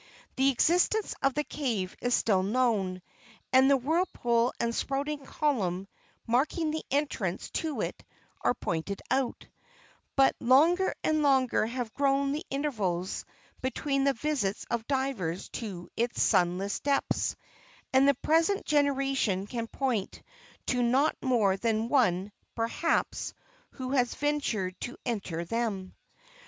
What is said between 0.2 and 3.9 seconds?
The existence of the cave is still known, and the